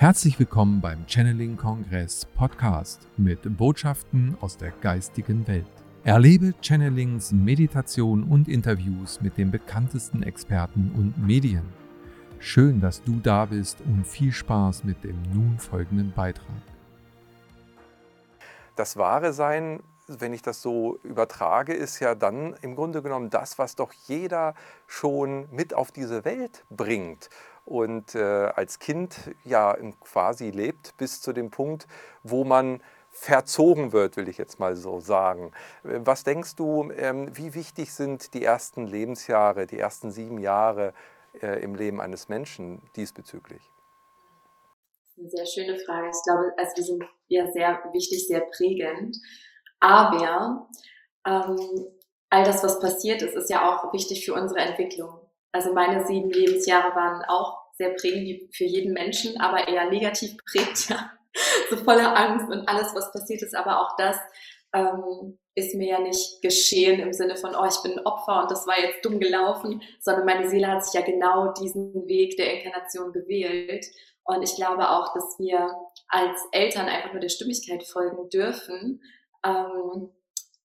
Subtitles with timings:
[0.00, 5.66] Herzlich willkommen beim Channeling Kongress Podcast mit Botschaften aus der geistigen Welt.
[6.04, 11.68] Erlebe Channelings, Meditation und Interviews mit den bekanntesten Experten und Medien.
[12.38, 16.62] Schön, dass du da bist und viel Spaß mit dem nun folgenden Beitrag.
[18.76, 23.58] Das wahre Sein, wenn ich das so übertrage, ist ja dann im Grunde genommen das,
[23.58, 24.54] was doch jeder
[24.86, 27.30] schon mit auf diese Welt bringt
[27.68, 28.18] und äh,
[28.54, 29.14] als Kind
[29.44, 31.86] ja quasi lebt bis zu dem Punkt,
[32.22, 35.52] wo man verzogen wird, will ich jetzt mal so sagen.
[35.82, 40.94] Was denkst du, ähm, wie wichtig sind die ersten Lebensjahre, die ersten sieben Jahre
[41.42, 43.62] äh, im Leben eines Menschen diesbezüglich?
[45.18, 46.08] Eine sehr schöne Frage.
[46.08, 49.16] Ich glaube, also die sind ja sehr wichtig, sehr prägend.
[49.80, 50.68] Aber
[51.26, 51.86] ähm,
[52.30, 55.27] all das, was passiert ist, ist ja auch wichtig für unsere Entwicklung.
[55.52, 60.88] Also meine sieben Lebensjahre waren auch sehr prägend für jeden Menschen, aber eher negativ prägt,
[60.90, 61.10] ja.
[61.70, 63.54] so voller Angst und alles, was passiert ist.
[63.54, 64.16] Aber auch das
[64.74, 68.50] ähm, ist mir ja nicht geschehen im Sinne von, oh, ich bin ein Opfer und
[68.50, 72.54] das war jetzt dumm gelaufen, sondern meine Seele hat sich ja genau diesen Weg der
[72.54, 73.86] Inkarnation gewählt.
[74.24, 75.74] Und ich glaube auch, dass wir
[76.08, 79.02] als Eltern einfach nur der Stimmigkeit folgen dürfen.
[79.44, 80.10] Ähm,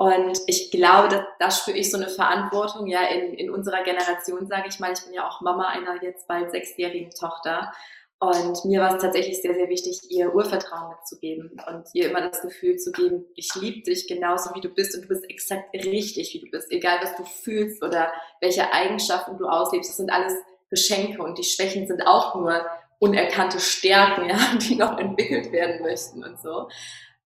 [0.00, 4.46] und ich glaube, da, da spüre ich so eine Verantwortung, ja, in, in unserer Generation,
[4.46, 4.94] sage ich mal.
[4.94, 7.70] Ich bin ja auch Mama einer jetzt bald sechsjährigen Tochter.
[8.18, 12.40] Und mir war es tatsächlich sehr, sehr wichtig, ihr Urvertrauen mitzugeben und ihr immer das
[12.40, 16.32] Gefühl zu geben, ich liebe dich genauso wie du bist und du bist exakt richtig,
[16.32, 16.72] wie du bist.
[16.72, 20.32] Egal, was du fühlst oder welche Eigenschaften du auslebst, das sind alles
[20.70, 22.64] Geschenke und die Schwächen sind auch nur
[23.00, 26.70] unerkannte Stärken, ja, die noch entwickelt werden möchten und so.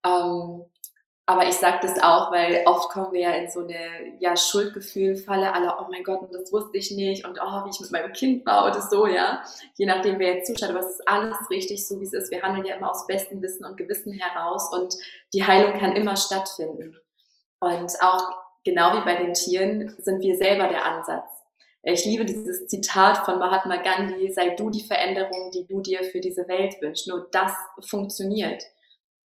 [0.05, 0.65] Ähm,
[1.27, 5.51] aber ich sage das auch, weil oft kommen wir ja in so eine ja, Schuldgefühlfalle,
[5.51, 8.13] alle, oh mein Gott, und das wusste ich nicht und oh, wie ich mit meinem
[8.13, 9.43] Kind war oder so, ja.
[9.75, 12.29] Je nachdem, wer jetzt zuschaut, aber es ist alles richtig, so wie es ist.
[12.29, 14.95] Wir handeln ja immer aus bestem Wissen und Gewissen heraus und
[15.33, 16.95] die Heilung kann immer stattfinden.
[17.59, 18.23] Und auch
[18.63, 21.25] genau wie bei den Tieren sind wir selber der Ansatz.
[21.81, 26.19] Ich liebe dieses Zitat von Mahatma Gandhi, sei du die Veränderung, die du dir für
[26.19, 27.07] diese Welt wünschst.
[27.07, 28.63] Nur das funktioniert.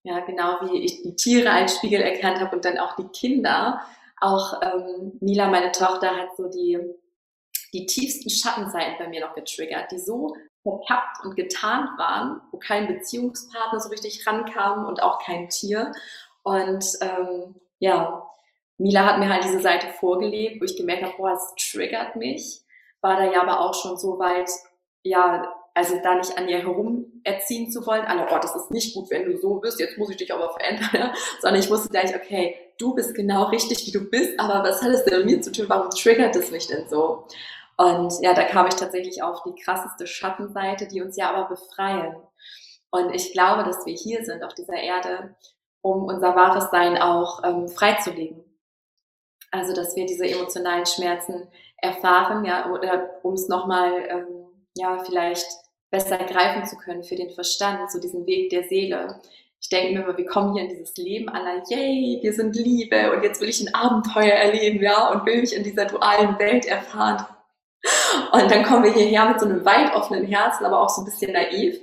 [0.03, 3.81] Ja, genau wie ich die Tiere als Spiegel erkannt habe und dann auch die Kinder.
[4.19, 6.79] Auch ähm, Mila, meine Tochter, hat so die,
[7.73, 12.87] die tiefsten Schattenseiten bei mir noch getriggert, die so verkappt und getarnt waren, wo kein
[12.87, 15.91] Beziehungspartner so richtig rankam und auch kein Tier.
[16.43, 18.27] Und ähm, ja,
[18.77, 22.61] Mila hat mir halt diese Seite vorgelebt, wo ich gemerkt habe, boah, es triggert mich.
[23.01, 24.49] War da ja aber auch schon so weit,
[25.03, 28.95] ja, also da nicht an ihr herum erziehen zu wollen, alle, oh, das ist nicht
[28.95, 31.13] gut, wenn du so bist, jetzt muss ich dich aber verändern, ja?
[31.39, 34.89] sondern ich wusste gleich, okay, du bist genau richtig, wie du bist, aber was hat
[34.89, 37.27] es denn mit mir zu tun, warum triggert es mich denn so?
[37.77, 42.15] Und ja, da kam ich tatsächlich auf die krasseste Schattenseite, die uns ja aber befreien.
[42.89, 45.35] Und ich glaube, dass wir hier sind auf dieser Erde,
[45.81, 48.43] um unser wahres Sein auch ähm, freizulegen.
[49.51, 55.66] Also, dass wir diese emotionalen Schmerzen erfahren, ja, oder um es nochmal, ähm, ja, vielleicht
[55.89, 59.21] besser greifen zu können für den Verstand, so diesen Weg der Seele.
[59.59, 63.11] Ich denke mir immer, wir kommen hier in dieses Leben aller, yay, wir sind Liebe
[63.11, 66.65] und jetzt will ich ein Abenteuer erleben, ja, und will mich in dieser dualen Welt
[66.65, 67.25] erfahren.
[68.31, 71.05] Und dann kommen wir hierher mit so einem weit offenen Herzen, aber auch so ein
[71.05, 71.79] bisschen naiv.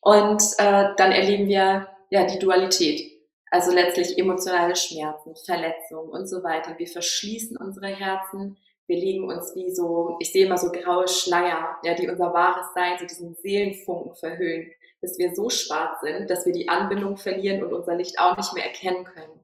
[0.00, 3.10] Und äh, dann erleben wir ja die Dualität.
[3.50, 6.78] Also letztlich emotionale Schmerzen, Verletzungen und so weiter.
[6.78, 8.56] Wir verschließen unsere Herzen,
[8.90, 12.66] wir legen uns wie so, ich sehe immer so graue Schleier, ja, die unser wahres
[12.74, 17.62] Sein, so diesen Seelenfunken verhüllen, bis wir so schwarz sind, dass wir die Anbindung verlieren
[17.62, 19.40] und unser Licht auch nicht mehr erkennen können.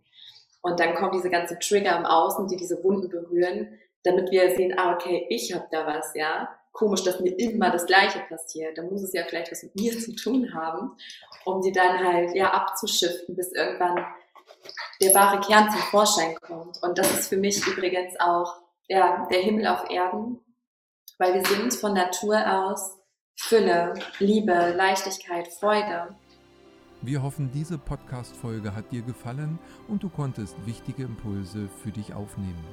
[0.63, 4.77] Und dann kommen diese ganzen Trigger im Außen, die diese Wunden berühren, damit wir sehen,
[4.77, 6.49] ah, okay, ich habe da was, ja.
[6.73, 8.77] Komisch, dass mir immer das Gleiche passiert.
[8.77, 10.91] Da muss es ja vielleicht was mit mir zu tun haben,
[11.45, 14.05] um die dann halt, ja, abzuschiften, bis irgendwann
[15.01, 16.83] der wahre Kern zum Vorschein kommt.
[16.83, 20.39] Und das ist für mich übrigens auch ja, der Himmel auf Erden,
[21.19, 22.99] weil wir sind von Natur aus
[23.39, 26.17] Fülle, Liebe, Leichtigkeit, Freude.
[27.03, 32.65] Wir hoffen, diese Podcast-Folge hat dir gefallen und du konntest wichtige Impulse für dich aufnehmen.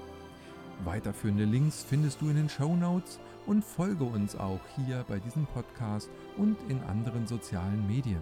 [0.86, 5.46] Weiterführende Links findest du in den Show Notes und folge uns auch hier bei diesem
[5.48, 8.22] Podcast und in anderen sozialen Medien.